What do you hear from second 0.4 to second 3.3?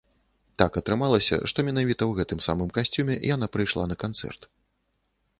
Так атрымалася, што менавіта ў гэтым самым касцюме